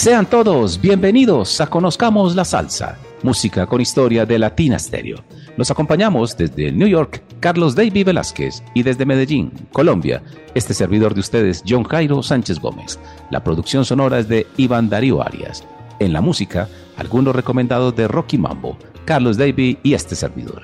[0.00, 5.22] Sean todos bienvenidos a Conozcamos la Salsa, música con historia de Latina Stereo.
[5.58, 10.22] Nos acompañamos desde New York, Carlos David Velázquez, y desde Medellín, Colombia,
[10.54, 12.98] este servidor de ustedes, John Jairo Sánchez Gómez.
[13.30, 15.64] La producción sonora es de Iván Darío Arias.
[15.98, 20.62] En la música, algunos recomendados de Rocky Mambo, Carlos David y este servidor.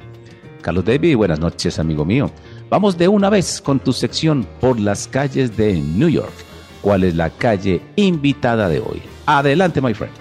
[0.62, 2.30] Carlos David, buenas noches, amigo mío.
[2.70, 6.32] Vamos de una vez con tu sección por las calles de New York.
[6.80, 9.02] ¿Cuál es la calle invitada de hoy?
[9.26, 10.14] Adelante, my friend.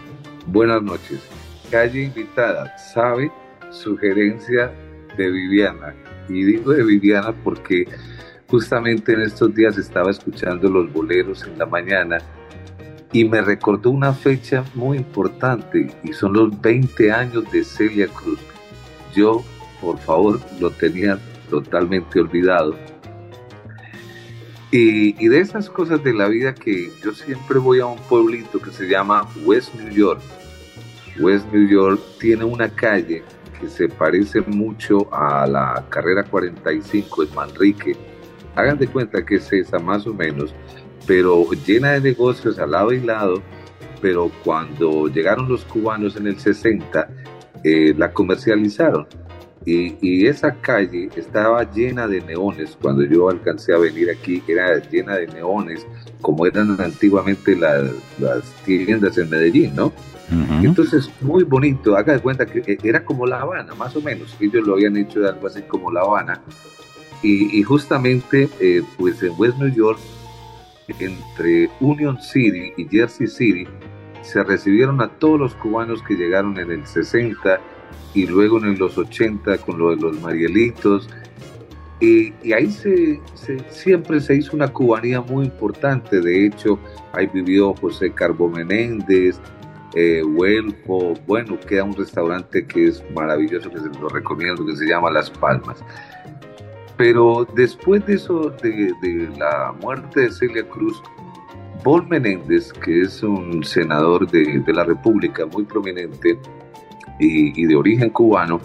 [0.47, 1.21] Buenas noches.
[1.69, 3.31] Calle invitada, ¿sabe?
[3.69, 4.71] Sugerencia
[5.15, 5.93] de Viviana.
[6.27, 7.87] Y digo de Viviana porque
[8.47, 12.17] justamente en estos días estaba escuchando los boleros en la mañana
[13.11, 18.39] y me recordó una fecha muy importante y son los 20 años de Celia Cruz.
[19.15, 19.43] Yo,
[19.81, 21.19] por favor, lo tenía
[21.49, 22.75] totalmente olvidado
[24.71, 28.71] y, de esas cosas de la vida que yo siempre voy a un pueblito que
[28.71, 30.21] se llama West New York.
[31.19, 33.23] West New York tiene una calle
[33.59, 37.95] que se parece mucho a la carrera 45 en Manrique.
[38.55, 40.53] Hagan de cuenta que es esa más o menos,
[41.05, 43.41] pero llena de negocios al lado y lado.
[44.01, 47.07] Pero cuando llegaron los cubanos en el 60,
[47.63, 49.07] eh, la comercializaron
[49.65, 52.77] y, esa calle estaba llena de neones.
[52.79, 55.85] Cuando yo alcancé a venir aquí, era llena de neones,
[56.21, 57.91] como eran antiguamente las,
[58.63, 59.91] tiendas en Medellín, ¿no?
[60.61, 61.95] Entonces, muy bonito.
[61.95, 64.35] Haga de cuenta que eh, era como La Habana, más o menos.
[64.39, 66.41] Ellos lo habían hecho de algo así como La Habana.
[67.21, 69.99] Y, justamente, eh, pues en West New York,
[70.99, 73.67] entre Union City y Jersey City,
[74.21, 77.59] se recibieron a todos los cubanos que llegaron en el 60
[78.13, 81.09] y luego en los 80 con lo de los Marielitos.
[81.99, 83.21] Y, ahí se,
[83.69, 86.19] siempre se hizo una cubanía muy importante.
[86.19, 86.77] De hecho,
[87.13, 89.39] ahí vivió José Carbo Menéndez,
[89.95, 90.21] eh.
[90.25, 95.29] Bueno, queda un restaurante que es maravilloso, que se lo recomiendo, que se llama Las
[95.29, 95.83] Palmas.
[96.97, 101.01] Pero después de eso, de, de la muerte de Celia Cruz,
[101.83, 106.37] Paul Menéndez, que es un senador de, de la República muy prominente,
[107.19, 108.59] y, de origen cubano,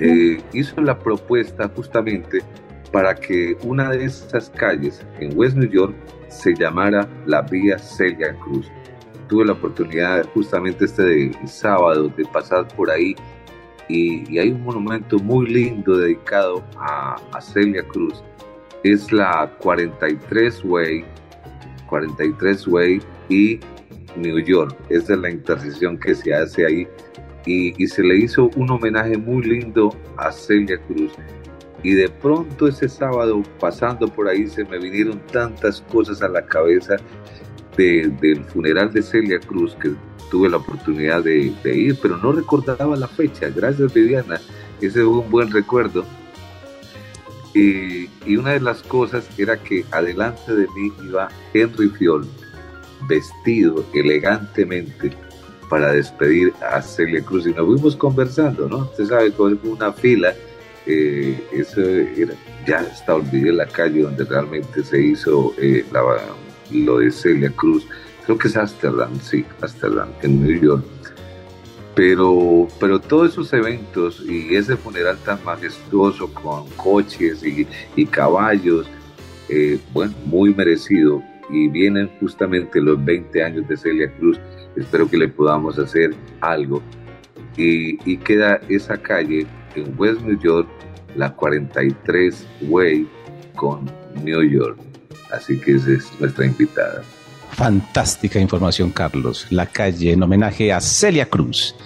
[0.00, 2.40] eh, hizo la propuesta justamente
[2.92, 5.94] para que una de esas calles en West New York
[6.28, 8.70] se llamara la Vía Celia Cruz.
[9.28, 13.14] Tuve la oportunidad justamente este de sábado de pasar por ahí
[13.88, 18.22] y, hay un monumento muy lindo dedicado a, a, Celia Cruz.
[18.82, 21.04] Es la 43 Way,
[21.88, 23.60] 43 Way y
[24.16, 24.76] New York.
[24.88, 26.88] Esa es la intersección que se hace ahí
[27.46, 31.12] y, se le hizo un homenaje muy lindo a Celia Cruz.
[31.82, 36.44] Y de pronto ese sábado, pasando por ahí, se me vinieron tantas cosas a la
[36.46, 36.96] cabeza
[37.76, 39.90] del funeral de Celia Cruz que
[40.30, 43.50] tuve la oportunidad de, ir, pero no recordaba la fecha.
[43.50, 44.40] Gracias, Viviana.
[44.80, 46.04] Ese fue un buen recuerdo.
[47.52, 52.26] Y, y, una de las cosas era que adelante de mí iba Henry Fiol,
[53.06, 55.12] vestido elegantemente,
[55.74, 58.76] para despedir a Celia Cruz y nos fuimos conversando, ¿no?
[58.92, 60.32] Usted sabe, con una fila,
[60.86, 62.32] eh, eso era,
[62.64, 65.84] ya hasta olvidé la calle donde realmente se hizo eh,
[66.70, 67.88] lo de Celia Cruz,
[68.24, 70.84] creo que es Amsterdam, sí, Amsterdam, en New York.
[71.96, 78.86] Pero, pero todos esos eventos y ese funeral tan majestuoso con coches y, caballos,
[79.48, 81.20] eh, bueno, muy merecido.
[81.50, 84.38] Y vienen justamente los 20 años de Celia Cruz
[84.76, 86.82] espero que le podamos hacer algo.
[87.56, 90.68] Y, queda esa calle en West New York,
[91.14, 93.06] la 43 Way
[93.54, 93.90] con
[94.22, 94.78] New York.
[95.32, 97.02] Así que esa es nuestra invitada.
[97.50, 99.46] Fantástica información, Carlos.
[99.50, 101.76] La calle en homenaje a Celia Cruz.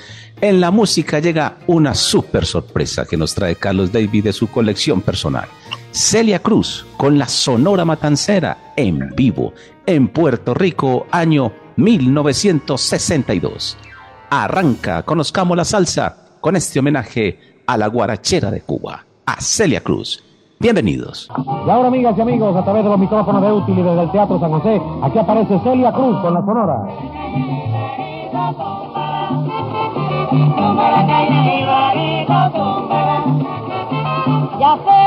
[0.41, 5.03] En la música llega una super sorpresa que nos trae Carlos David de su colección
[5.03, 5.49] personal.
[5.91, 9.53] Celia Cruz con la Sonora Matancera en vivo
[9.85, 13.79] en Puerto Rico, año 1962.
[14.31, 20.25] Arranca, conozcamos la salsa con este homenaje a la guarachera de Cuba, a Celia Cruz.
[20.59, 21.29] Bienvenidos.
[21.67, 24.11] Y ahora, amigas y amigos, a través de los micrófonos de útil y desde el
[24.11, 26.83] Teatro San José, aquí aparece Celia Cruz con la Sonora.
[34.59, 34.98] Ya se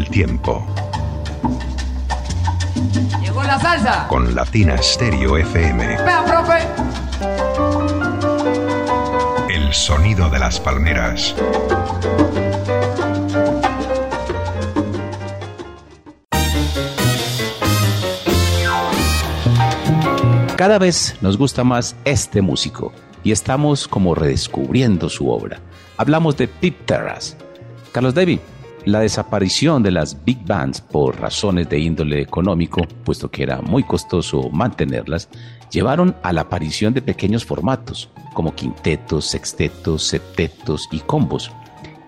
[0.00, 0.66] el tiempo
[3.20, 4.06] Llegó la salsa.
[4.08, 5.86] con Latina Stereo FM.
[6.04, 6.58] Vea, profe.
[9.54, 11.34] El sonido de las palmeras.
[20.56, 22.92] Cada vez nos gusta más este músico
[23.24, 25.60] y estamos como redescubriendo su obra.
[25.96, 27.36] Hablamos de Pip Terras.
[27.92, 28.40] Carlos David,
[28.84, 33.82] la desaparición de las big bands por razones de índole económico, puesto que era muy
[33.82, 35.28] costoso mantenerlas,
[35.70, 41.50] llevaron a la aparición de pequeños formatos, como quintetos, sextetos, septetos y combos.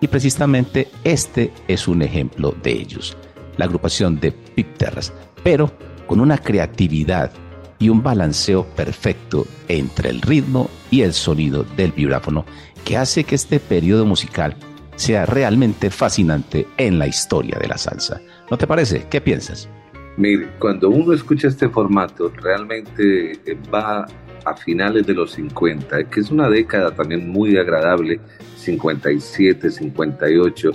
[0.00, 3.16] Y precisamente este es un ejemplo de ellos,
[3.56, 5.12] la agrupación de Pip Terras,
[5.44, 5.70] pero
[6.06, 7.30] con una creatividad
[7.78, 12.44] y un balanceo perfecto entre el ritmo y el sonido del vibráfono
[12.84, 14.56] que hace que este periodo musical
[14.96, 18.20] sea realmente fascinante en la historia de la salsa.
[18.50, 19.06] ¿No te parece?
[19.10, 19.68] ¿Qué piensas?
[20.16, 24.06] Mire, cuando uno escucha este formato, realmente eh, va
[24.44, 28.20] a finales de los 50, que es una década también muy agradable,
[28.56, 30.70] 57, 58,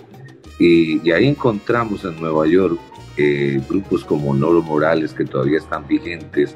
[0.59, 2.79] y, y ahí encontramos en Nueva York
[3.17, 6.55] eh, grupos como Noro Morales, que todavía están vigentes,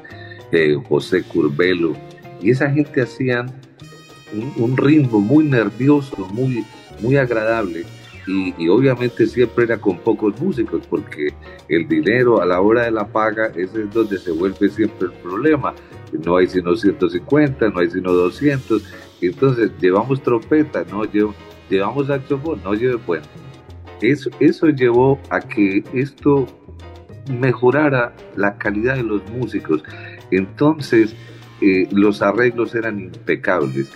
[0.52, 1.94] eh, José Curbelo,
[2.40, 3.52] y esa gente hacían
[4.32, 6.64] un, un ritmo muy nervioso, muy,
[7.02, 7.84] muy agradable,
[8.26, 11.34] y, y, obviamente siempre era con pocos músicos, porque
[11.68, 15.12] el dinero a la hora de la paga ese es donde se vuelve siempre el
[15.14, 15.74] problema.
[16.24, 18.82] No hay sino 150, no hay sino 200.
[19.22, 21.30] Entonces, llevamos trompeta, no Llev
[21.68, 23.24] llevamos saxofón, no lleve bueno.
[24.00, 26.46] Eso, eso llevó a que esto
[27.30, 29.82] mejorara la calidad de los músicos.
[30.30, 31.14] Entonces,
[31.60, 33.90] eh, los arreglos eran impecables.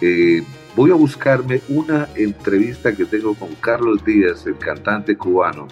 [0.00, 0.42] Eh,
[0.78, 5.66] voy a buscarme una entrevista que tengo con Carlos Díaz, el cantante cubano,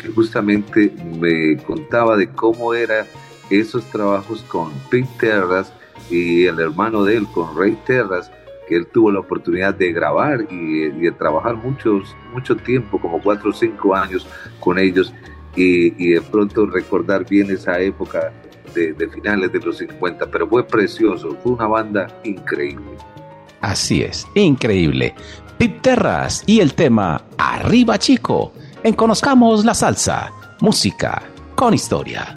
[0.00, 3.04] que justamente me contaba de cómo eran
[3.50, 5.72] esos trabajos con Pink Terras
[6.08, 8.30] y el hermano de él, con Ray Terras,
[8.68, 13.50] que él tuvo la oportunidad de grabar y, de trabajar muchos, mucho tiempo, como cuatro
[13.50, 14.24] o cinco años
[14.60, 15.12] con ellos,
[15.56, 18.32] y, y de pronto recordar bien esa época
[18.72, 22.92] de, de, finales de los 50, pero fue precioso, fue una banda increíble.
[23.60, 25.14] Así es, increíble.
[25.58, 31.22] Pip Terras y el tema Arriba Chico, en Conozcamos la Salsa, música
[31.56, 32.34] con historia.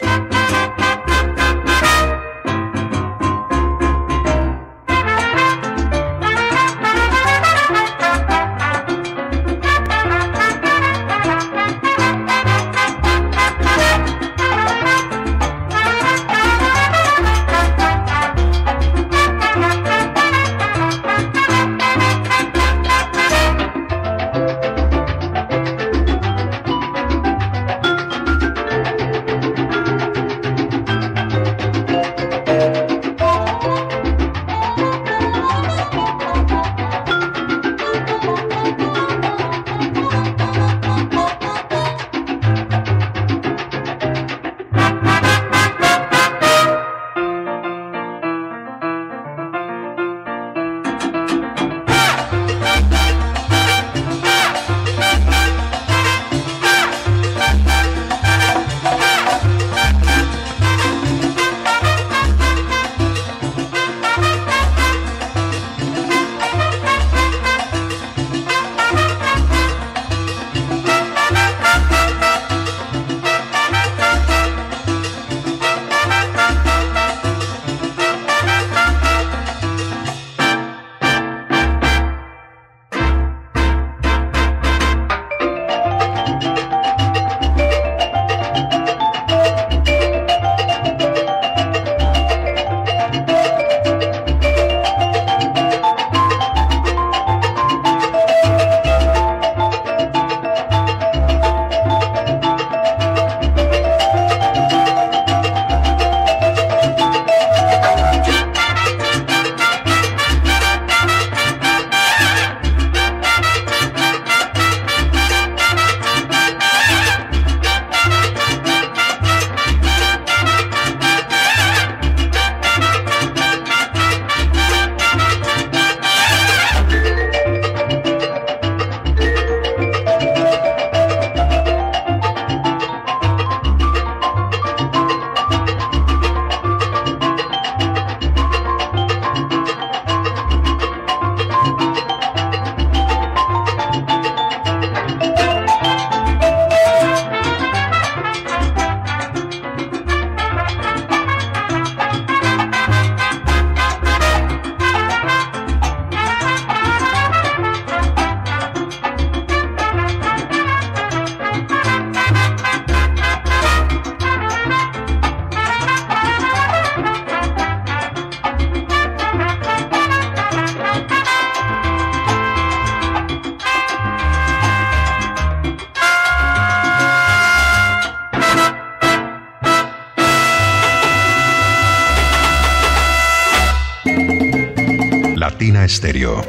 [185.62, 186.42] Estéreo.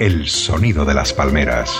[0.00, 1.70] El sonido de las palmeras.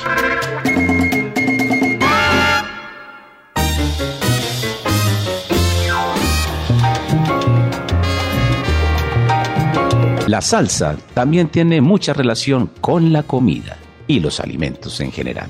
[10.27, 15.49] La salsa también tiene mucha relación con la comida y los alimentos en general,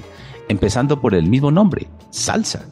[0.48, 2.66] empezando por el mismo nombre, salsa.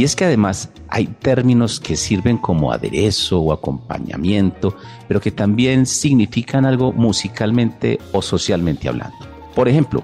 [0.00, 4.74] Y es que además hay términos que sirven como aderezo o acompañamiento,
[5.06, 9.18] pero que también significan algo musicalmente o socialmente hablando.
[9.54, 10.02] Por ejemplo,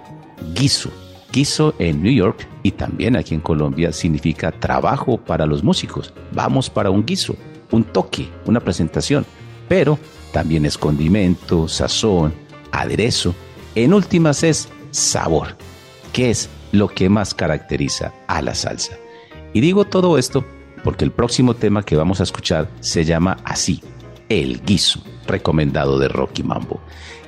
[0.54, 0.90] guiso.
[1.32, 6.12] Guiso en New York y también aquí en Colombia significa trabajo para los músicos.
[6.30, 7.34] Vamos para un guiso,
[7.70, 9.24] un toque, una presentación.
[9.66, 9.98] Pero
[10.30, 12.34] también es condimento, sazón,
[12.70, 13.34] aderezo.
[13.74, 15.56] En últimas es sabor,
[16.12, 18.98] que es lo que más caracteriza a la salsa.
[19.56, 20.44] Y digo todo esto
[20.84, 23.80] porque el próximo tema que vamos a escuchar se llama así,
[24.28, 26.78] El Guiso, recomendado de Rocky Mambo.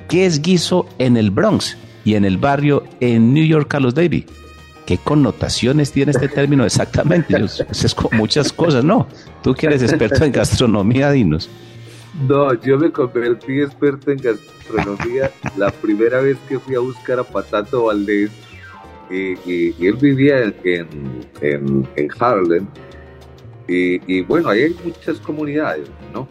[0.07, 4.27] ¿Qué es guiso en el Bronx y en el barrio en New York, Carlos Davy?
[4.85, 7.33] ¿Qué connotaciones tiene este término exactamente?
[7.39, 9.07] Yo- es con muchas cosas, ¿no?
[9.41, 11.49] Tú que eres experto en gastronomía, dinos.
[12.27, 17.23] No, yo me convertí experto en gastronomía la primera vez que fui a buscar a
[17.23, 18.29] Patato Valdés.
[19.09, 20.55] Y, y- y él vivía en,
[21.41, 22.67] en- en- Harlem.
[23.67, 26.27] Y, y bueno, ahí hay muchas comunidades, ¿no?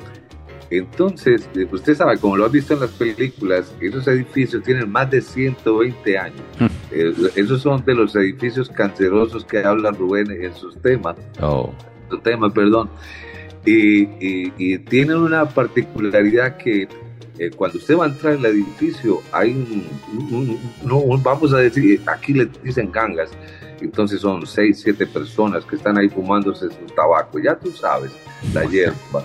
[0.71, 5.11] Entonces, eh, usted sabe, como lo ha visto en las películas, esos edificios tienen más
[5.11, 6.43] de 120 años.
[6.91, 11.73] Eh, esos son de los edificios cancerosos que habla Rubén en sus temas Oh,
[12.11, 12.91] tu tema, perdón.
[13.65, 16.87] Y, y- y tienen una particularidad que
[17.39, 19.87] eh, cuando usted va a entrar al edificio, hay un,
[20.31, 23.31] un- no, vamos a decir, aquí le dicen gangas,
[23.81, 28.13] entonces son seis, siete personas que están ahí fumándose su tabaco, ya tú sabes,
[28.53, 29.23] la hierba.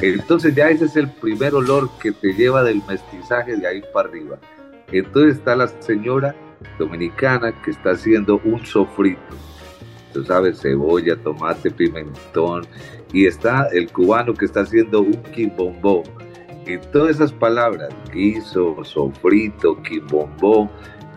[0.00, 4.08] Entonces ya ese es el primer olor que te lleva del mestizaje de ahí para
[4.08, 4.38] arriba.
[4.90, 6.34] Entonces está la señora
[6.78, 9.20] dominicana que está haciendo un sofrito
[10.12, 12.66] tú sabes, cebolla, tomate, pimentón,
[13.14, 16.02] y está el cubano que está haciendo un quimbombó.
[16.66, 20.70] Y todas esas palabras, guiso, sofrito, quimbombó,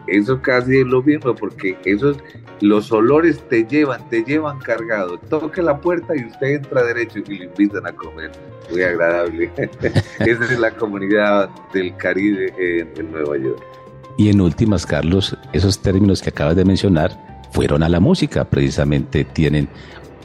[0.07, 2.17] eso casi es lo mismo, porque esos,
[2.61, 5.17] los olores te llevan, te llevan cargado.
[5.29, 8.31] Toque la puerta y usted entra derecho y lo invitan a comer.
[8.71, 9.51] Muy agradable.
[10.19, 13.63] Esa es la comunidad del Caribe en, en Nueva York.
[14.17, 17.11] Y en últimas, Carlos, esos términos que acabas de mencionar
[17.51, 19.67] fueron a la música, precisamente tienen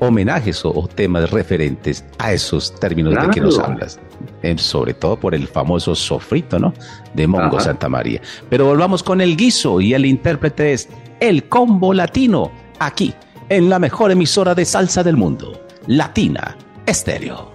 [0.00, 4.00] homenajes o, o temas referentes a esos términos de que nos hablas,
[4.42, 6.75] Eh, sobre todo por el famoso sofrito, ¿no?
[7.14, 7.66] De Mongo Ajá.
[7.66, 8.21] Santa María.
[8.49, 10.88] Pero volvamos con el guiso y el intérprete es
[11.21, 13.14] el combo latino, aquí,
[13.49, 17.52] en la mejor emisora de salsa del mundo, Latina Estéreo.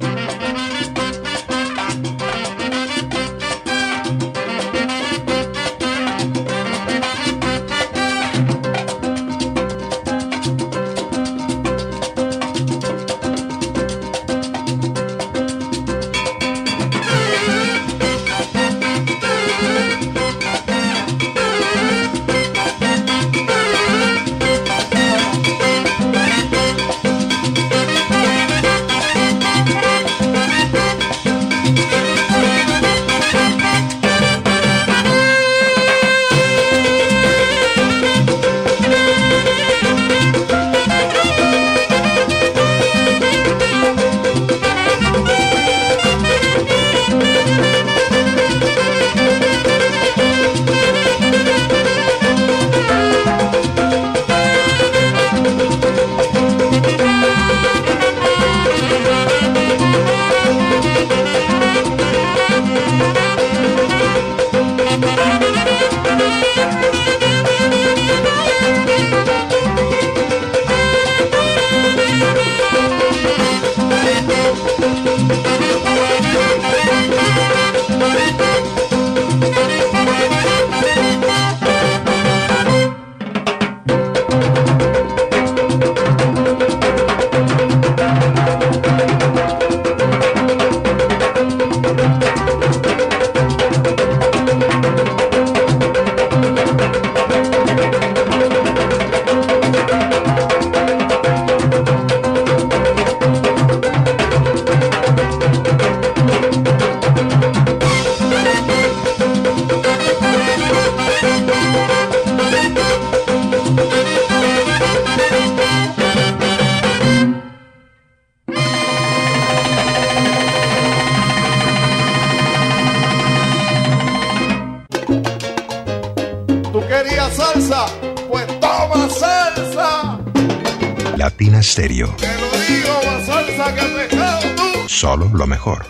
[135.36, 135.86] Lo mejor.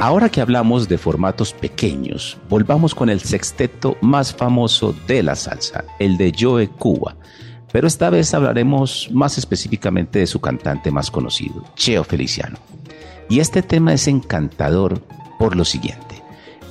[0.00, 5.84] Ahora que hablamos de formatos pequeños, volvamos con el sexteto más famoso de la salsa,
[5.98, 7.16] el de Joe Cuba.
[7.72, 12.58] Pero esta vez hablaremos más específicamente de su cantante más conocido, Cheo Feliciano.
[13.28, 15.02] Y este tema es encantador
[15.38, 16.05] por lo siguiente.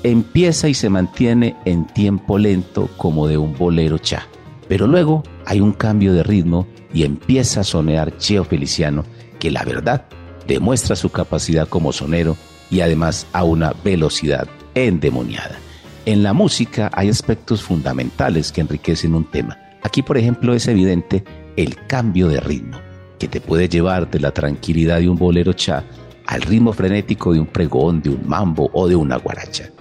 [0.05, 4.27] Empieza y se mantiene en tiempo lento como de un bolero cha.
[4.67, 9.03] Pero luego hay un cambio de ritmo y empieza a sonear Cheo Feliciano,
[9.39, 10.05] que la verdad
[10.45, 12.37] demuestra su capacidad como sonero
[12.69, 15.57] y además a una velocidad endemoniada.
[16.05, 19.57] En la música hay aspectos fundamentales que enriquecen un tema.
[19.81, 21.23] Aquí, por ejemplo, es evidente
[21.57, 22.77] el cambio de ritmo,
[23.17, 25.83] que te puede llevar de la tranquilidad de un bolero cha
[26.27, 29.71] al ritmo frenético de un pregón, de un mambo o de una guaracha.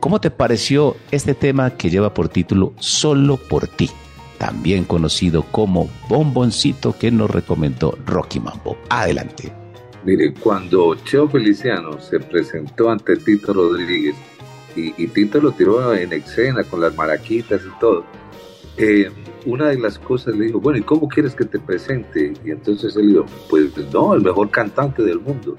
[0.00, 3.90] ¿Cómo te pareció este tema que lleva por título Solo por ti?
[4.38, 8.78] También conocido como Bomboncito que nos recomendó Rocky Mambo.
[8.88, 9.52] Adelante.
[10.06, 14.16] Mire, cuando Cheo Feliciano se presentó ante Tito Rodríguez
[14.74, 18.06] y, Tito lo tiró en escena con las maraquitas y todo,
[18.78, 19.10] eh,
[19.44, 22.32] una de las cosas le dijo, bueno, ¿y cómo quieres que te presente?
[22.42, 25.58] Y entonces él dijo, pues no, el mejor cantante del mundo.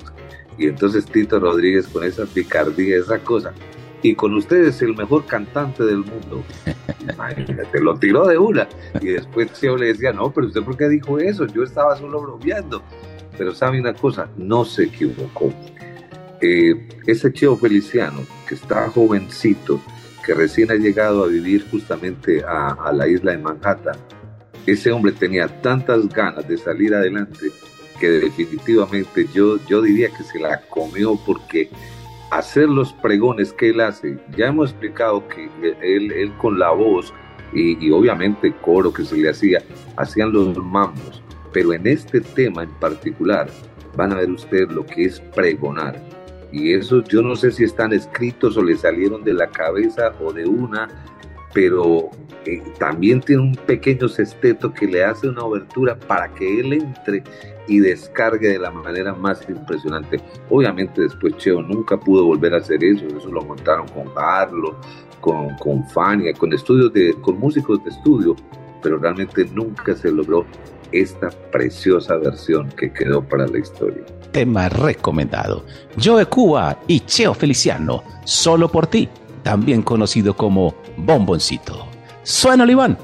[0.57, 3.53] Y entonces Tito Rodríguez con esa picardía, esa cosa,
[4.01, 6.43] y con ustedes el mejor cantante del mundo.
[7.01, 8.67] Imagínate, lo tiró de una.
[8.99, 11.45] Y después Cheo le decía, no, pero usted por qué dijo eso?
[11.47, 12.81] Yo estaba solo bromeando.
[13.37, 15.53] Pero sabe una cosa, no se equivocó.
[16.41, 19.79] Eh, ese Cheo Feliciano, que está jovencito,
[20.25, 23.97] que recién ha llegado a vivir justamente a, a la isla de Manhattan,
[24.65, 27.51] ese hombre tenía tantas ganas de salir adelante
[27.99, 31.69] que definitivamente yo, yo diría que se la comió porque
[32.31, 35.49] hacer los pregones que él hace, ya hemos explicado que
[35.81, 37.13] él, él con la voz
[37.53, 39.61] y, obviamente el coro que se le hacía,
[39.97, 43.49] hacían los mambos, pero en este tema en particular
[43.97, 46.01] van a ver ustedes lo que es pregonar.
[46.53, 50.31] Y eso yo no sé si están escritos o le salieron de la cabeza o
[50.31, 50.87] de una,
[51.53, 52.09] pero
[52.45, 57.23] eh, también tiene un pequeño sesteto que le hace una obertura para que él entre
[57.67, 60.19] y descargue de la manera más impresionante.
[60.49, 64.75] Obviamente después Cheo nunca pudo volver a hacer eso, eso lo montaron con Carlos,
[65.19, 68.35] con, con Fania, con estudios de, con músicos de estudio,
[68.81, 70.45] pero realmente nunca se logró
[70.91, 74.03] esta preciosa versión que quedó para la historia.
[74.31, 75.65] Tema recomendado.
[76.01, 79.07] Joe Cuba y Cheo Feliciano, solo por ti,
[79.43, 81.87] también conocido como Bomboncito.
[82.23, 82.97] Suena Oliván.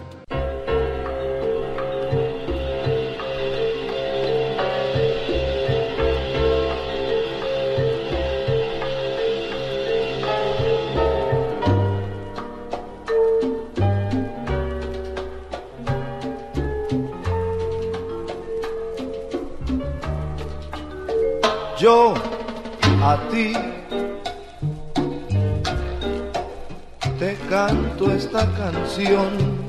[28.97, 29.66] Canción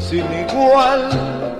[0.00, 1.51] sin igual.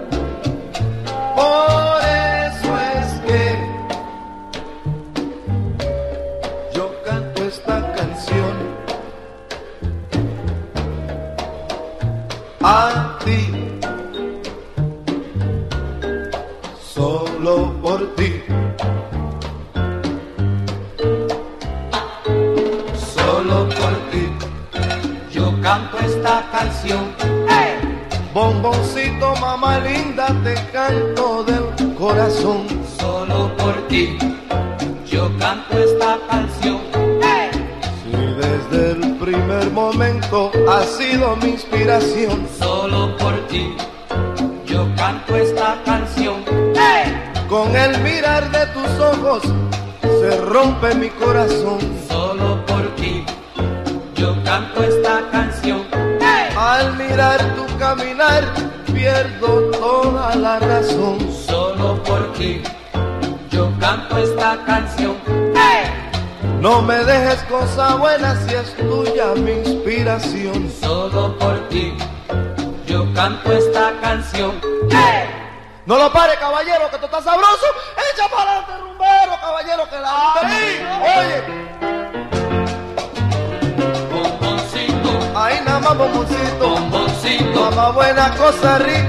[88.43, 89.02] Buena, cosa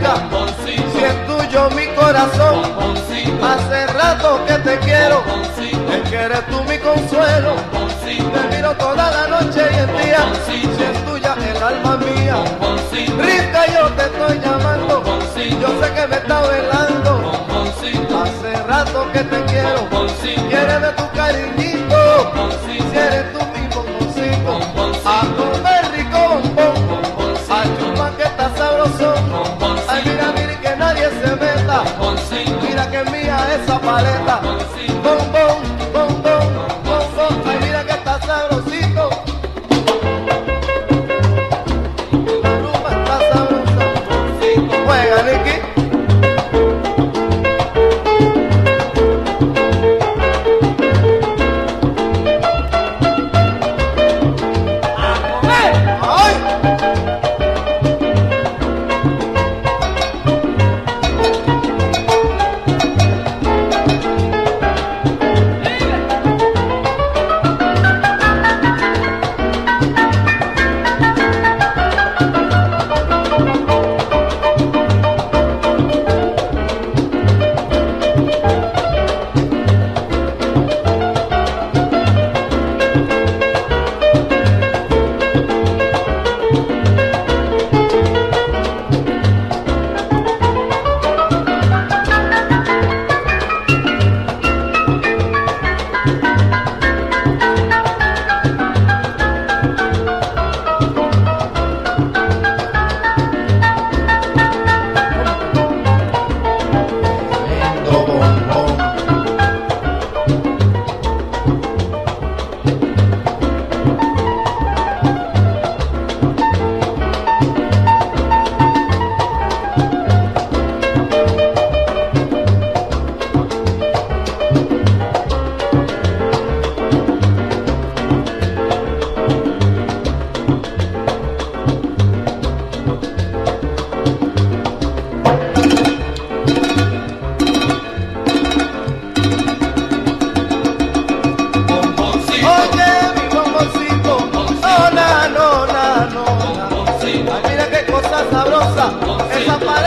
[33.84, 34.42] paleta,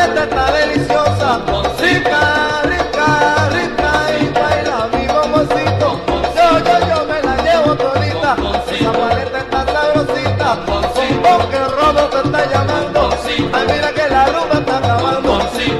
[0.06, 1.40] paleta está deliciosa.
[1.80, 6.00] Rica, rica, rica, y baila mi bomboncito.
[6.36, 8.36] Yo, yo, yo me la llevo todita,
[8.72, 10.58] esa paleta está sabrosita.
[10.66, 13.10] Bombón, que el robo te está llamando.
[13.52, 15.32] Ay, mira que la rumba está acabando.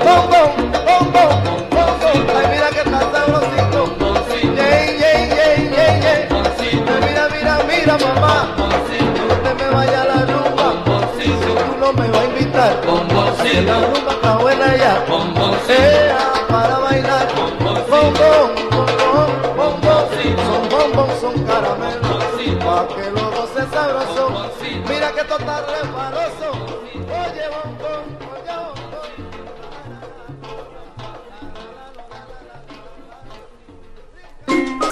[0.05, 0.51] Bombón,
[0.87, 1.33] bombón,
[1.71, 3.81] bombón, ay, mira que está sabrosito.
[4.57, 6.21] Yey, yey, yey, yey, yey.
[7.07, 8.55] Mira, mira, mira, mamá.
[8.89, 10.69] Que usted me vaya la rumba.
[11.19, 12.81] Si tú no me vas a invitar.
[12.81, 13.96] Que
[14.27, 14.66] la rumba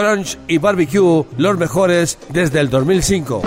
[0.00, 3.42] Crunch y Barbecue, los mejores desde el 2005.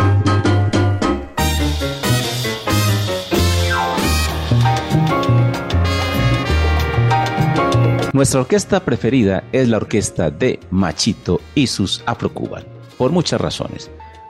[8.13, 12.63] Nuestra orquesta preferida es la orquesta de Machito y sus Afrocuban,
[12.99, 13.89] por muchas razones.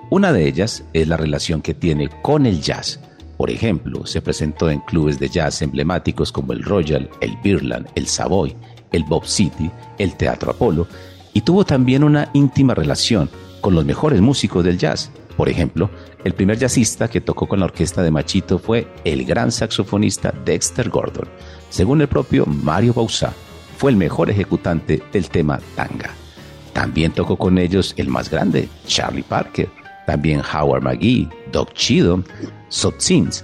[0.10, 3.02] Una de ellas es la relación que tiene con el jazz.
[3.36, 8.08] Por ejemplo, se presentó en clubes de jazz emblemáticos como el Royal, el Birland, el
[8.08, 8.56] Savoy,
[8.94, 10.88] el Bob City, el Teatro Apolo,
[11.34, 13.30] y tuvo también una íntima relación
[13.62, 15.12] con los mejores músicos del jazz.
[15.36, 15.89] Por ejemplo,
[16.24, 20.89] el primer jazzista que tocó con la orquesta de Machito fue el gran saxofonista Dexter
[20.89, 21.28] Gordon.
[21.69, 23.34] Según el propio Mario Bauzá,
[23.78, 26.12] fue el mejor ejecutante del tema tanga.
[26.74, 29.69] También tocó con ellos el más grande, Charlie Parker,
[30.06, 32.24] también Howard McGee, Doc Chido,
[32.69, 33.43] Sotzins.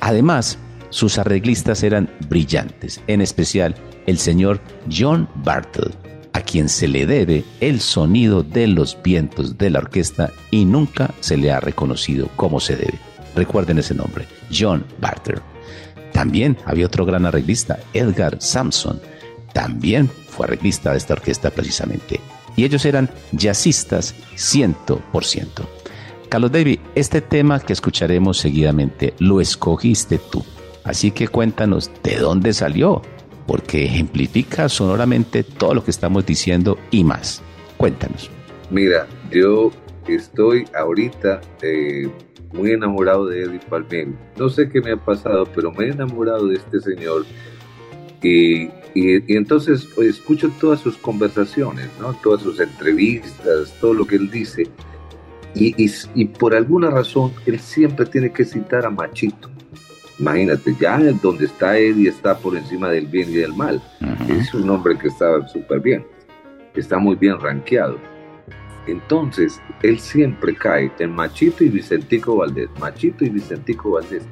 [0.00, 0.58] Además,
[0.90, 3.74] sus arreglistas eran brillantes, en especial
[4.06, 5.90] el señor John Bartle,
[6.38, 11.12] a quien se le debe el sonido de los vientos de la orquesta y nunca
[11.18, 12.94] se le ha reconocido como se debe.
[13.34, 14.24] Recuerden ese nombre,
[14.56, 15.40] John Bartle.
[16.12, 19.00] También había otro gran arreglista, Edgar Sampson.
[19.52, 22.20] También fue arreglista de esta orquesta precisamente.
[22.54, 25.48] Y ellos eran jazzistas 100%.
[26.28, 30.44] Carlos David, este tema que escucharemos seguidamente lo escogiste tú.
[30.84, 33.02] Así que cuéntanos de dónde salió,
[33.48, 37.42] porque ejemplifica sonoramente todo lo que estamos diciendo y más.
[37.78, 38.30] Cuéntanos.
[38.70, 39.72] Mira, yo
[40.06, 42.10] estoy ahorita eh,
[42.52, 44.14] muy enamorado de Eddie Palmieri.
[44.38, 47.24] No sé qué me ha pasado, pero me he enamorado de este señor.
[48.22, 52.12] Y, y, y entonces pues, escucho todas sus conversaciones, ¿no?
[52.22, 54.64] todas sus entrevistas, todo lo que él dice.
[55.54, 59.48] Y, y, y por alguna razón él siempre tiene que citar a Machito.
[60.18, 63.80] Imagínate, ya donde está Eddie está por encima del bien y del mal.
[64.28, 66.04] Es un hombre que está súper bien,
[66.74, 67.98] está muy bien rankeado.
[68.88, 74.24] Entonces, él siempre cae en Machito y Vicentico Valdés, Machito y Vicentico Valdés.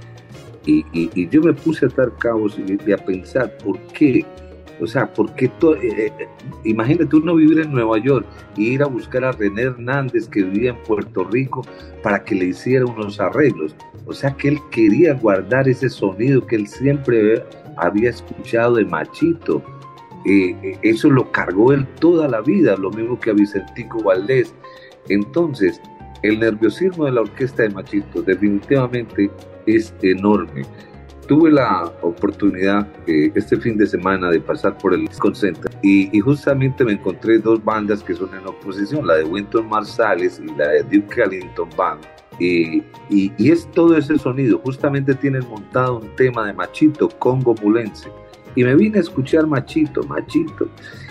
[0.65, 4.25] Y, y, y yo me puse a atar cabos y, y, a pensar, ¿por qué?
[4.81, 5.49] O sea, ¿por qué?
[5.49, 6.29] To- eh, eh,
[6.65, 10.71] imagínate uno vivir en Nueva York y ir a buscar a René Hernández que vivía
[10.71, 11.63] en Puerto Rico
[12.03, 13.75] para que le hiciera unos arreglos.
[14.07, 17.43] O sea, que él quería guardar ese sonido que él siempre
[17.79, 19.63] había escuchado de Machito.
[20.27, 24.55] Eh, eh, eso lo cargó él toda la vida, lo mismo que a Vicentico Valdés.
[25.09, 25.81] Entonces,
[26.23, 29.31] el nerviosismo de la orquesta de Machito definitivamente
[29.67, 30.63] es enorme.
[31.27, 36.21] Tuve la oportunidad eh, este fin de semana de pasar por el Center y, y,
[36.21, 40.69] justamente me encontré dos bandas que son en oposición, la de Winton Marsalis y la
[40.69, 42.05] de Duke Ellington Band.
[42.39, 42.79] Y,
[43.11, 44.59] y, y, es todo ese sonido.
[44.59, 48.09] Justamente tienen montado un tema de Machito, Congo Mulense.
[48.55, 50.69] Y me vine a escuchar Machito, Machito.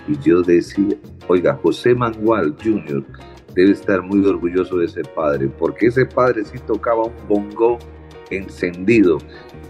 [0.08, 0.96] Y yo decía,
[1.28, 3.04] oiga, José Mangual Jr.
[3.54, 7.80] debe estar muy orgulloso de ese padre, porque ese padre sí tocaba un bongo
[8.30, 9.18] encendido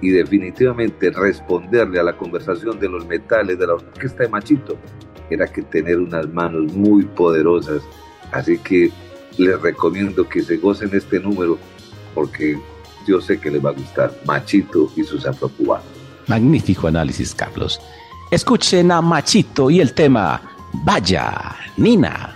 [0.02, 4.78] y definitivamente responderle a la conversación de los metales de la orquesta de Machito
[5.30, 7.82] era que tener unas manos muy poderosas.
[8.32, 8.92] Así que
[9.38, 11.58] les recomiendo que se gocen este número
[12.14, 12.58] porque
[13.08, 15.86] yo sé que les va a gustar Machito y sus afrocubanos.
[16.28, 17.80] Magnífico análisis, Carlos.
[18.32, 20.42] Escuchen a Machito y el tema
[20.84, 22.34] Vaya, Nina.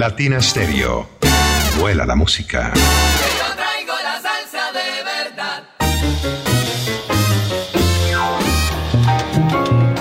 [0.00, 1.06] Latina Stereo.
[1.78, 2.72] Vuela la música.
[2.74, 2.80] Yo
[3.54, 5.64] traigo la salsa de verdad.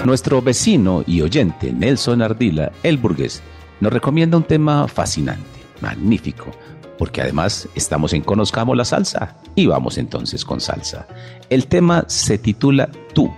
[0.06, 3.44] Nuestro vecino y oyente Nelson Ardila, el burgués,
[3.82, 6.50] nos recomienda un tema fascinante, magnífico,
[6.98, 11.10] porque además estamos en Conozcamos la Salsa y vamos entonces con salsa.
[11.50, 13.34] El tema se titula Tú,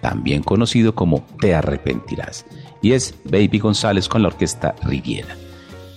[0.00, 2.46] también conocido como Te arrepentirás,
[2.82, 5.36] y es Baby González con la orquesta Riviera.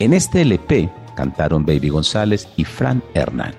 [0.04, 3.54] En este LP cantaron Baby González y Fran Hernán.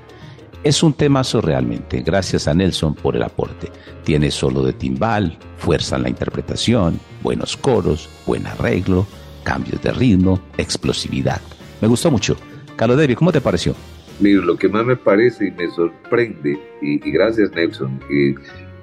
[0.62, 3.72] Es un temazo realmente, gracias a Nelson por el aporte.
[4.04, 9.06] Tiene solo de timbal, fuerza en la interpretación, buenos coros, buen arreglo,
[9.42, 11.40] cambios de ritmo, explosividad.
[11.80, 12.36] Me gustó mucho.
[12.76, 13.74] Carlos David, ¿cómo te pareció?
[14.20, 18.34] Mira, lo que más me parece y me sorprende, y, y gracias Nelson, eh,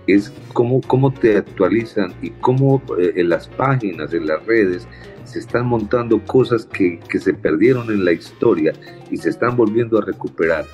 [0.07, 4.87] es cómo, cómo te actualizan y cómo eh, en las páginas, en las redes,
[5.31, 8.73] se están montando cosas que, que se perdieron en la historia
[9.09, 10.65] y se están volviendo a recuperar.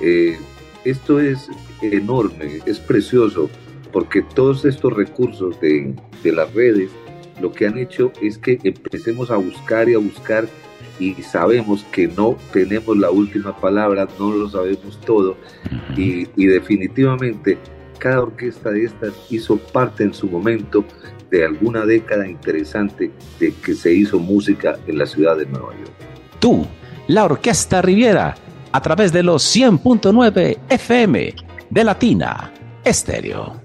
[0.00, 0.38] Eh,
[0.84, 1.48] esto es
[1.82, 3.50] enorme, es precioso,
[3.92, 6.90] porque todos estos recursos de, de las redes
[7.40, 10.46] lo que han hecho es que empecemos a buscar y a buscar
[11.00, 15.36] y sabemos que no tenemos la última palabra, no lo sabemos todo
[15.96, 17.58] y, y definitivamente
[17.98, 20.84] cada orquesta de estas hizo parte en su momento
[21.30, 25.92] de alguna década interesante de que se hizo música en la ciudad de Nueva York.
[26.38, 26.66] Tú,
[27.06, 28.34] la Orquesta Riviera,
[28.72, 31.34] a través de los 100.9 FM
[31.70, 32.52] de Latina
[32.84, 33.59] Estéreo.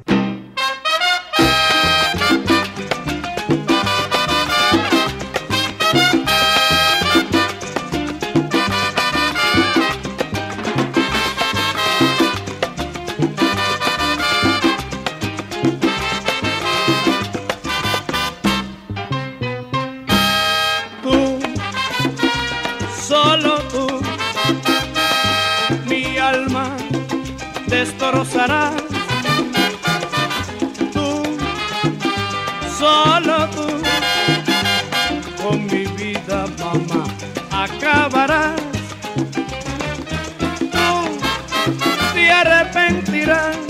[26.56, 26.78] Alma
[27.68, 28.74] destrozarás.
[30.94, 31.24] Tú,
[32.78, 33.68] solo tú,
[35.42, 37.06] con mi vida, mamá,
[37.52, 38.62] acabarás.
[40.60, 41.18] Tú
[42.14, 43.65] te arrepentirás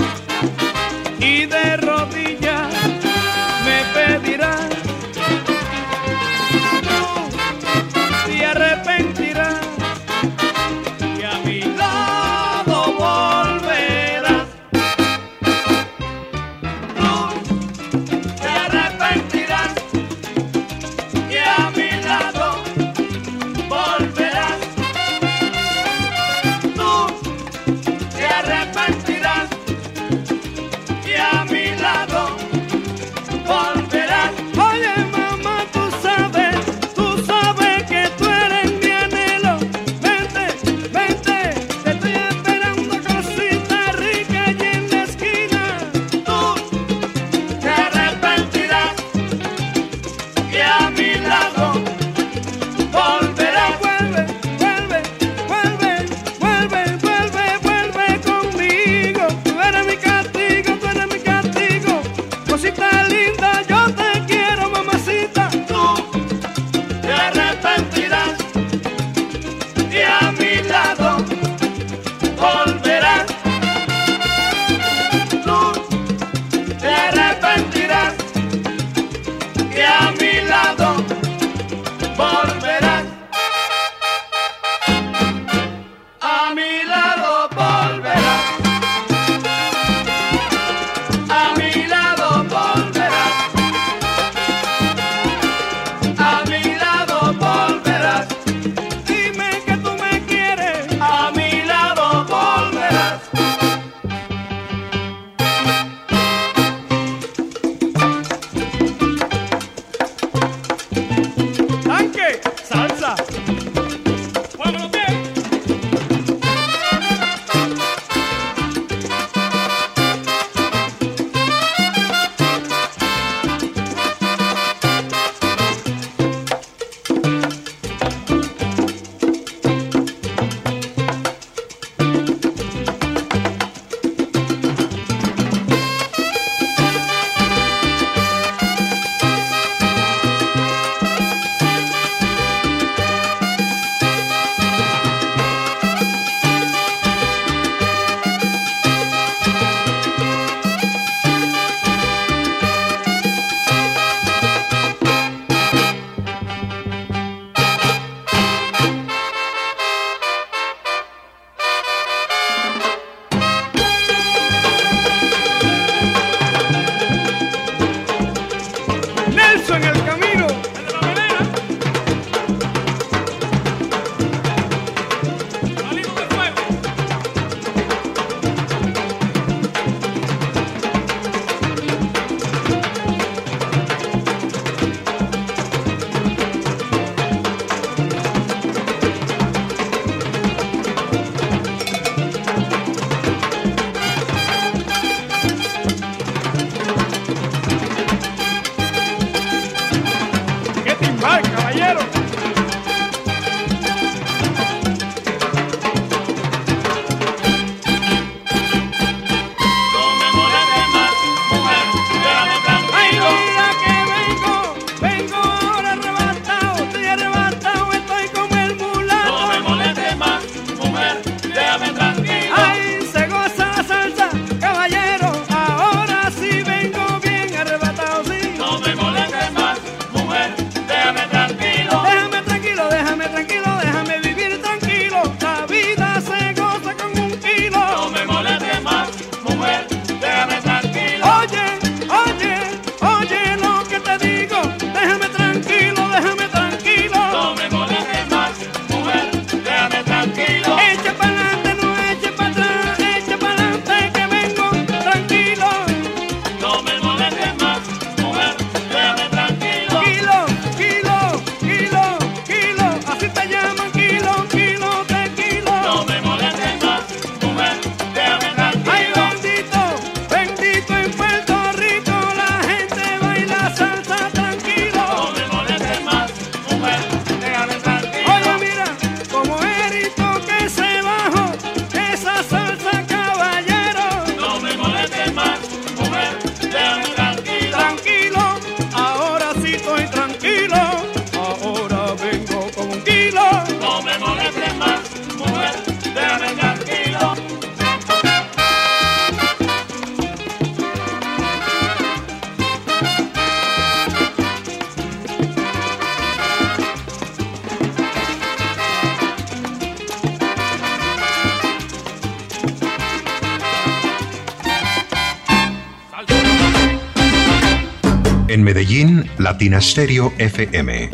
[319.55, 321.11] Latina Stereo FM.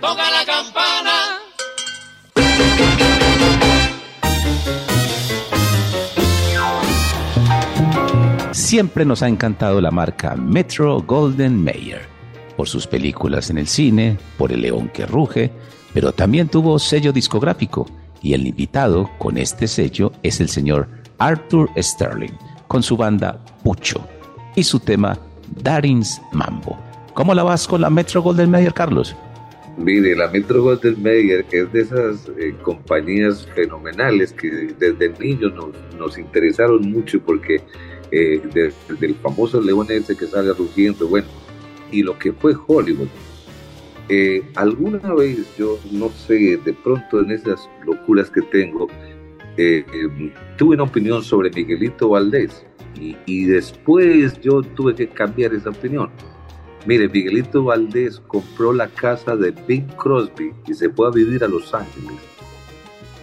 [0.00, 1.12] Toca la campana.
[8.50, 12.00] Siempre nos ha encantado la marca Metro Golden Mayer,
[12.56, 15.52] por sus películas en el cine, por El León que Ruge,
[15.92, 17.86] pero también tuvo sello discográfico
[18.22, 22.32] y el invitado con este sello es el señor Arthur Sterling,
[22.68, 24.00] con su banda Pucho
[24.56, 25.18] y su tema
[25.62, 26.87] Darins Mambo.
[27.18, 29.16] ¿Cómo la vas con la Metro Golden Mayer, Carlos?
[29.76, 35.70] Mire, la Metro Golden Mayer es de esas eh, compañías fenomenales que desde niños nos,
[35.98, 37.60] nos interesaron mucho porque
[38.12, 41.26] eh, desde el famoso león ese que sale rugiendo, bueno,
[41.90, 43.08] y lo que fue Hollywood.
[44.08, 48.86] Eh, alguna vez yo, no sé, de pronto en esas locuras que tengo,
[49.56, 52.64] eh, eh, tuve una opinión sobre Miguelito Valdés
[52.94, 56.10] y, y después yo tuve que cambiar esa opinión.
[56.86, 61.48] Mire, Miguelito Valdés compró la casa de Bing Crosby y se fue a vivir a
[61.48, 62.16] Los Ángeles.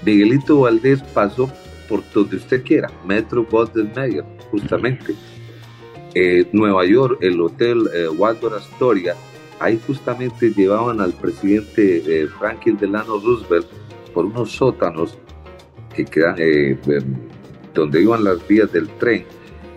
[0.06, 1.52] Miguelito Valdés pasó
[1.90, 5.16] por donde usted quiera, Metro Golden Mayer, justamente.
[6.14, 9.16] Eh, Nueva York, el hotel eh, Waldorf Astoria,
[9.60, 13.68] ahí justamente llevaban al presidente eh, Franklin Delano Roosevelt
[14.14, 15.18] por unos sótanos
[15.94, 16.78] que quedan, eh,
[17.74, 19.26] donde iban las vías del tren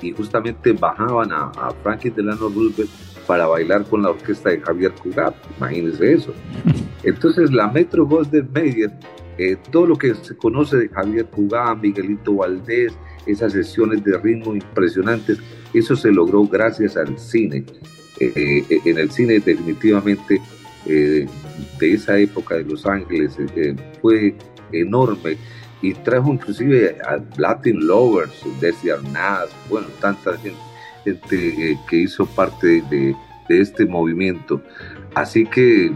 [0.01, 2.91] y justamente bajaban a Franklin Delano Roosevelt
[3.29, 6.35] para bailar con la orquesta de Javier Cugat, imagínense eso.
[7.05, 8.91] Entonces la Metro Golden Mayer,
[9.39, 12.93] eh, todo lo que se conoce de Javier Cugat, Miguelito Valdés,
[13.27, 15.39] esas sesiones de ritmo impresionantes,
[15.73, 17.65] eso se logró gracias al cine.
[18.19, 20.41] Eh, eh, en el cine definitivamente
[20.87, 21.27] eh,
[21.79, 24.35] de esa época de Los Ángeles eh, fue
[24.73, 25.37] enorme
[25.83, 30.59] y trajo inclusive a Latin Lovers, Desi Arnaz, bueno, tanta gente,
[31.05, 33.17] gente, eh, que hizo parte de,
[33.49, 34.61] este movimiento.
[35.15, 35.91] Así que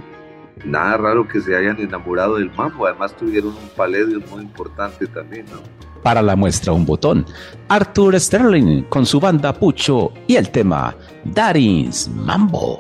[0.64, 5.44] nada raro que se hayan enamorado del mambo, además tuvieron un paledio muy importante también,
[5.52, 5.60] ¿no?
[6.02, 7.26] Para la muestra un botón,
[7.68, 12.78] Arthur Sterling con su banda Pucho y el tema Darins Mambo.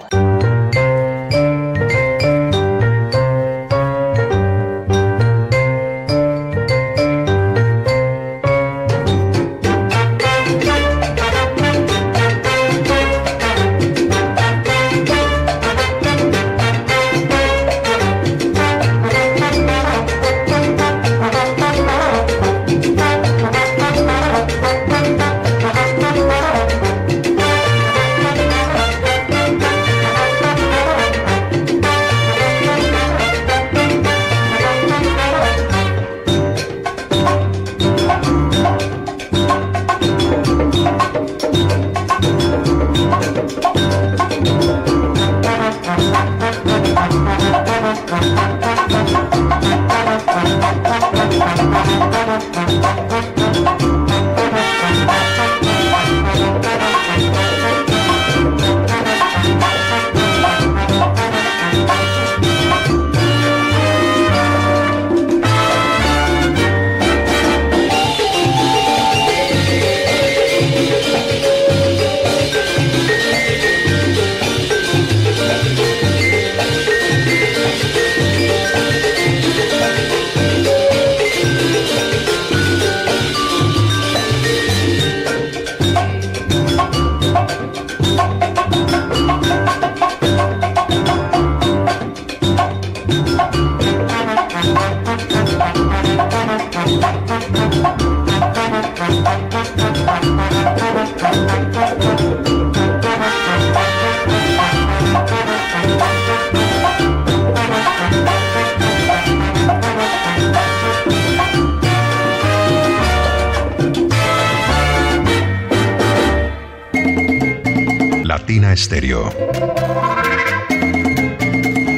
[118.32, 119.28] Latina Stereo.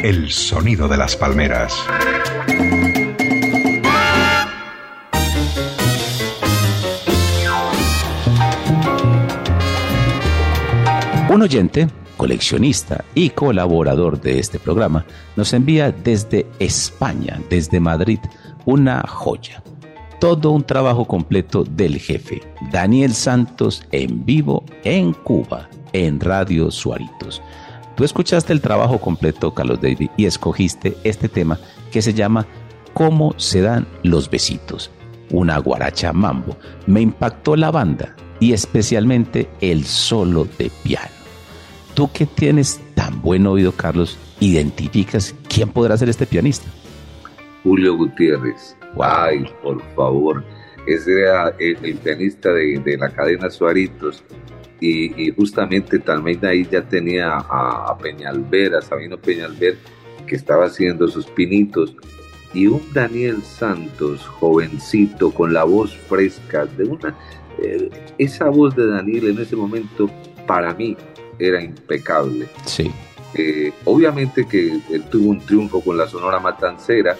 [0.02, 1.72] El sonido de las palmeras.
[11.30, 15.06] Un oyente, coleccionista y colaborador de este programa
[15.36, 18.18] nos envía desde España, desde Madrid,
[18.64, 19.62] una joya.
[20.18, 27.40] Todo un trabajo completo del jefe, Daniel Santos, en vivo en Cuba, en Radio Suaritos.
[27.96, 31.58] Tú escuchaste el trabajo completo, Carlos David, y escogiste este tema
[31.90, 32.46] que se llama
[32.92, 34.90] ¿Cómo se dan los besitos?
[35.30, 36.58] Una guaracha mambo.
[36.86, 41.08] Me impactó la banda y especialmente el solo de piano.
[41.94, 46.68] Tú que tienes tan buen oído, Carlos, identificas quién podrá ser este pianista.
[47.62, 48.76] Julio Gutiérrez.
[49.00, 50.44] Ay, por favor.
[50.86, 54.22] Ese era el, el pianista de, de, la cadena Suaritos.
[54.80, 59.78] Y, y, justamente también ahí ya tenía a, a Peñalver, a Sabino Peñalver,
[60.26, 61.94] que estaba haciendo sus pinitos.
[62.52, 67.16] Y un Daniel Santos, jovencito, con la voz fresca, de una.
[67.58, 70.08] Eh, esa voz de Daniel en ese momento,
[70.46, 70.96] para mí,
[71.38, 72.46] era impecable.
[72.64, 72.92] Sí.
[73.34, 77.16] Eh, obviamente que él tuvo un triunfo con la Sonora Matancera,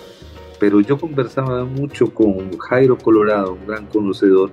[0.65, 4.51] pero yo conversaba mucho con Jairo Colorado, un gran conocedor,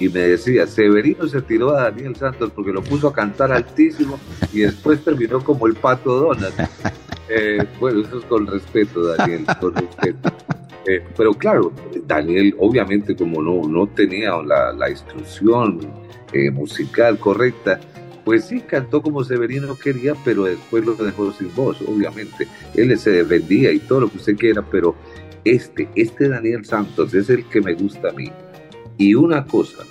[0.00, 4.18] y me decía, Severino se tiró a Daniel Santos porque lo puso a cantar altísimo
[4.52, 6.54] y después terminó como el pato Donald.
[7.34, 10.30] Eh, bueno, eso es con respeto, Daniel, con respeto.
[10.86, 11.72] Eh, pero claro,
[12.06, 15.78] Daniel obviamente como no, no tenía la, la instrucción
[16.34, 17.80] eh, musical correcta,
[18.24, 22.46] pues sí cantó como Severino quería, pero después lo dejó sin voz, obviamente.
[22.74, 24.94] Él se defendía y todo lo que usted quiera, pero
[25.44, 28.30] este, este Daniel Santos es el que me gusta a mí.
[28.98, 29.84] Y una cosa,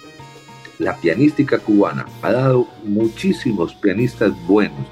[0.80, 4.88] la pianística cubana ha dado muchísimos pianistas buenos.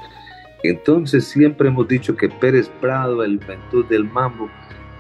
[0.64, 4.50] Entonces siempre hemos dicho que Pérez Prado, el inventor del mambo,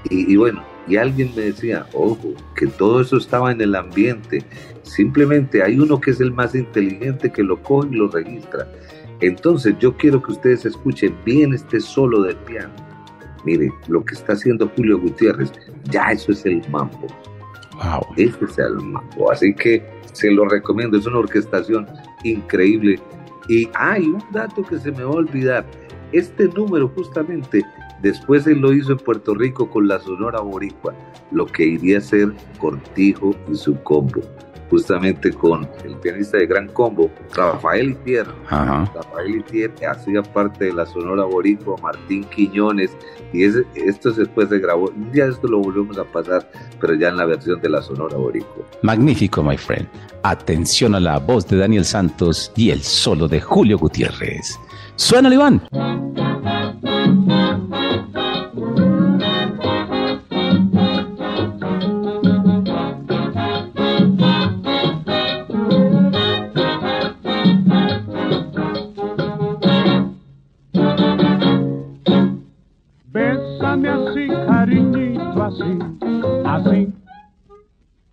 [0.10, 4.44] y, y bueno, y alguien me decía, ojo, que todo eso estaba en el ambiente.
[4.84, 8.68] Simplemente hay uno que es el más inteligente que lo coge y lo registra.
[9.22, 12.89] Entonces yo quiero que ustedes escuchen bien este solo de piano.
[13.46, 15.52] Mire, lo que está haciendo Julio Gutiérrez,
[15.86, 17.08] ya eso es el mambo.
[17.76, 18.02] Wow.
[18.18, 19.32] Ese es el mambo.
[19.32, 19.84] Así que
[20.14, 20.98] se lo recomiendo.
[20.98, 21.88] Es una orquestación
[22.24, 23.00] increíble.
[23.48, 25.66] Y hay un dato que se me va a olvidar.
[26.12, 27.64] Este número justamente
[28.02, 30.96] Después él lo hizo en Puerto Rico con la Sonora Boricua,
[31.32, 34.22] lo que iría a ser Cortijo y su combo,
[34.70, 38.28] justamente con el pianista de Gran Combo, Rafael Itier.
[38.50, 38.92] Ajá.
[38.94, 42.92] Rafael Itier hacía parte de la Sonora Boricua, Martín Quiñones,
[43.34, 44.92] y ese, esto después se grabó.
[45.12, 46.50] Día esto lo volvemos a pasar,
[46.80, 48.66] pero ya en la versión de la Sonora Boricua.
[48.82, 49.88] Magnífico, my friend.
[50.24, 54.60] Atención a la voz de Daniel Santos y el solo de Julio Gutiérrez.
[54.96, 55.62] Suena, Iván.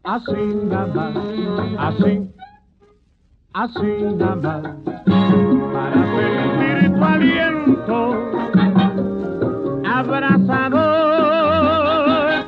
[0.07, 1.16] Así nada más,
[1.78, 2.30] así,
[3.52, 4.62] así nada más,
[5.72, 7.98] para sentir tu aliento
[9.84, 10.76] abrazador,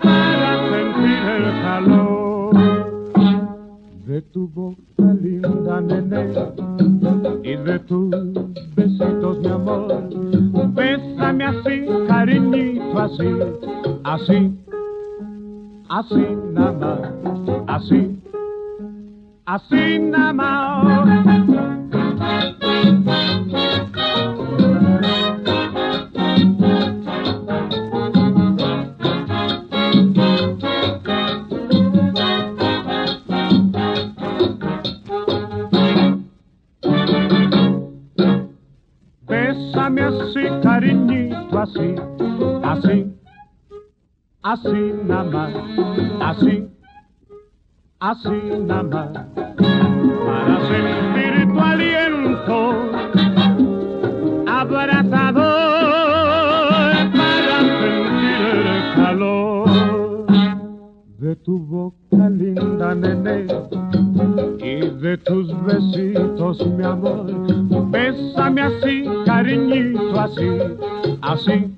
[0.02, 2.54] para sentir el calor
[4.06, 6.22] de tu boca linda, nene,
[7.42, 8.10] y de tus
[8.76, 10.08] besitos, mi amor.
[10.74, 13.28] Bésame así, cariñito, así,
[14.04, 14.58] así,
[15.88, 18.22] así nada más, así,
[19.46, 21.77] así nada más.
[44.52, 45.50] Así nada más,
[46.22, 46.66] así,
[48.00, 49.08] así nada más,
[50.24, 52.90] para sentir tu aliento
[54.46, 55.42] abrazador,
[57.12, 60.26] para sentir el calor
[61.18, 63.46] de tu boca linda, nene,
[64.60, 67.26] y de tus besitos, mi amor.
[67.90, 70.48] Bésame así, cariñito, así,
[71.20, 71.74] así,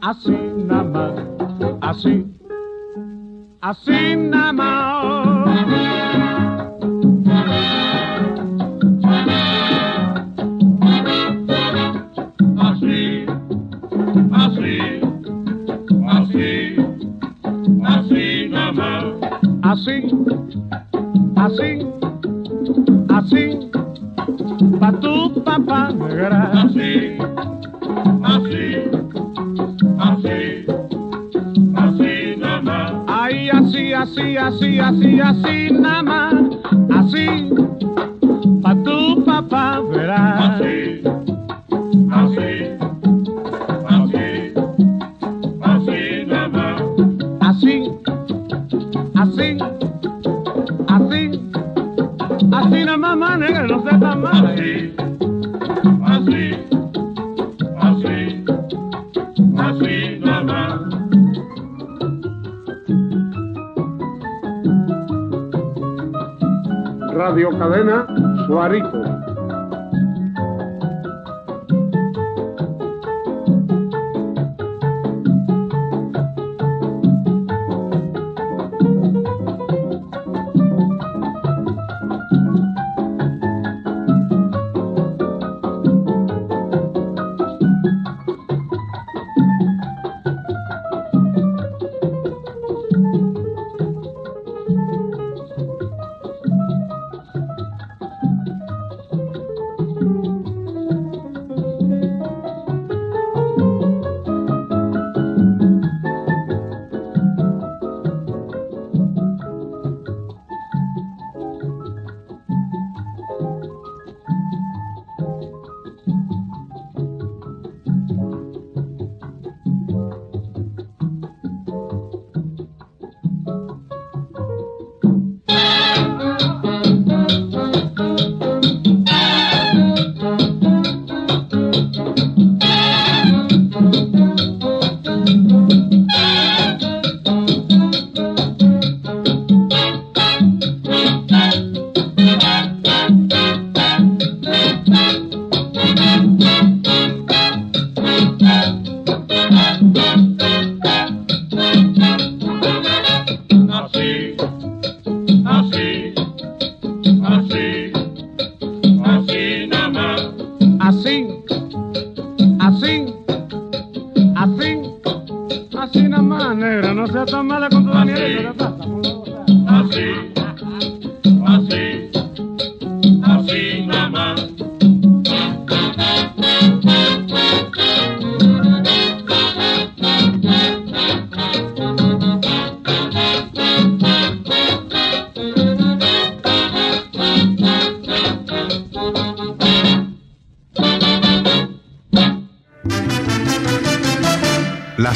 [0.00, 0.36] así
[0.66, 1.35] nada más,
[1.80, 2.24] así,
[3.60, 5.46] así nada más.
[12.58, 13.26] Así,
[14.32, 14.78] así,
[16.08, 16.76] así,
[17.84, 18.26] así
[19.76, 19.96] así,
[21.36, 21.86] así,
[23.08, 23.44] así,
[24.80, 25.92] pa' tu papá
[26.52, 27.18] así,
[34.46, 35.65] así, así, así,
[67.16, 68.06] Radio Cadena
[68.46, 69.15] Suarico.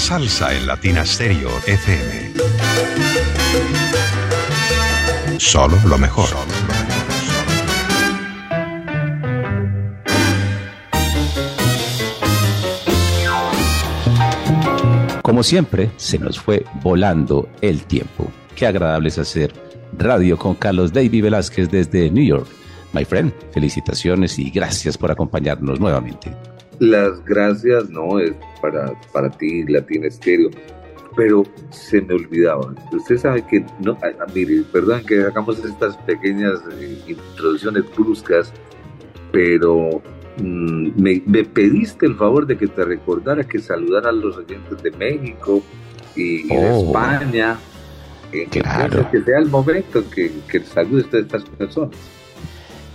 [0.00, 2.32] Salsa en Latina Stereo FM.
[5.38, 6.26] Solo lo mejor.
[15.22, 18.32] Como siempre, se nos fue volando el tiempo.
[18.56, 19.52] Qué agradable es hacer
[19.92, 22.48] radio con Carlos David Velázquez desde New York.
[22.94, 26.34] My friend, felicitaciones y gracias por acompañarnos nuevamente.
[26.80, 30.50] Las gracias no es para, para ti, Latina Estéreo,
[31.14, 32.74] pero se me olvidaba.
[32.92, 38.52] Usted sabe que, no, ah, mire, perdón que hagamos estas pequeñas eh, introducciones bruscas,
[39.30, 40.02] pero
[40.38, 44.82] mm, me, me pediste el favor de que te recordara que saludara a los oyentes
[44.82, 45.62] de México
[46.16, 46.86] y, y de Oh.
[46.86, 47.58] España.
[48.32, 49.06] Eh, Claro.
[49.10, 51.94] Que sea el momento en que, que saludes a estas personas.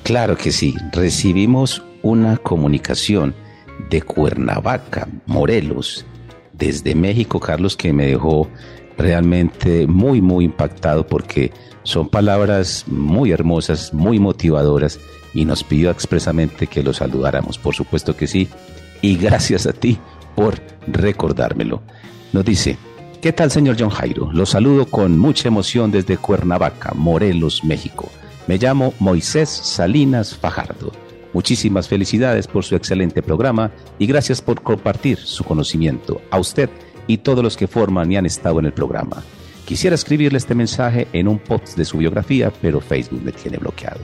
[0.04, 3.36] Claro que sí, recibimos una comunicación
[3.90, 6.06] de Cuernavaca, Morelos,
[6.54, 8.50] desde México, Carlos, que me dejó
[8.98, 11.52] realmente muy, muy impactado porque
[11.84, 15.00] son palabras muy hermosas, muy motivadoras
[15.34, 17.58] y nos pidió expresamente que lo saludáramos.
[17.58, 18.48] Por supuesto que sí.
[19.02, 20.00] Y gracias a ti
[20.36, 20.56] por
[20.88, 21.82] recordármelo.
[22.34, 22.78] Nos dice,
[23.22, 24.32] ¿qué tal señor John Jairo?
[24.32, 28.10] Lo saludo con mucha emoción desde Cuernavaca, Morelos, México.
[28.48, 30.92] Me llamo Moisés Salinas Fajardo.
[31.36, 33.70] Muchísimas felicidades por su excelente programa
[34.00, 36.70] y gracias por compartir su conocimiento a usted
[37.08, 39.22] y todos los que forman y han estado en el programa.
[39.66, 44.00] Quisiera escribirle este mensaje en un post de su biografía, pero Facebook me tiene bloqueado.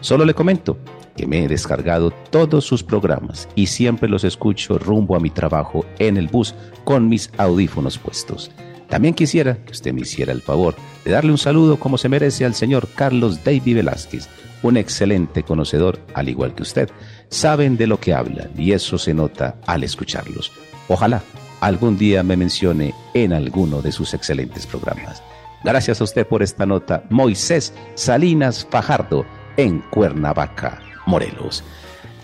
[0.00, 0.78] Solo le comento
[1.16, 5.84] que me he descargado todos sus programas y siempre los escucho rumbo a mi trabajo
[5.98, 8.52] en el bus con mis audífonos puestos.
[8.88, 12.44] También quisiera que usted me hiciera el favor de darle un saludo como se merece
[12.44, 14.28] al señor Carlos David Velázquez,
[14.66, 16.90] un excelente conocedor, al igual que usted.
[17.28, 20.52] Saben de lo que hablan y eso se nota al escucharlos.
[20.88, 21.22] Ojalá
[21.60, 25.22] algún día me mencione en alguno de sus excelentes programas.
[25.64, 29.24] Gracias a usted por esta nota, Moisés Salinas Fajardo,
[29.56, 31.64] en Cuernavaca, Morelos.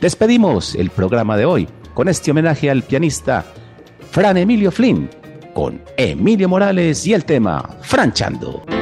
[0.01, 3.45] Despedimos el programa de hoy con este homenaje al pianista
[4.11, 5.09] Fran Emilio Flynn,
[5.55, 8.82] con Emilio Morales y el tema Franchando.